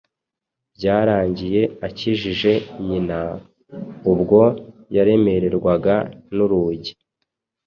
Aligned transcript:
byarangiye 0.75 1.61
akijije 1.87 2.51
nyina, 2.87 3.19
ubwo 4.11 4.41
yaremererwaga 4.95 5.95
n’urugi 6.35 6.93